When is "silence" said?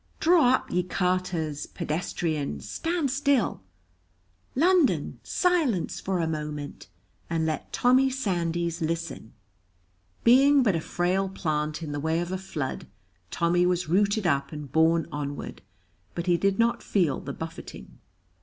5.21-5.99